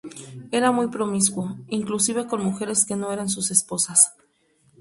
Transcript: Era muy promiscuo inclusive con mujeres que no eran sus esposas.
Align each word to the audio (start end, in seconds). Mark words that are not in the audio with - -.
Era 0.51 0.71
muy 0.71 0.87
promiscuo 0.87 1.57
inclusive 1.67 2.25
con 2.25 2.41
mujeres 2.43 2.85
que 2.85 2.95
no 2.95 3.11
eran 3.13 3.29
sus 3.29 3.51
esposas. 3.51 4.15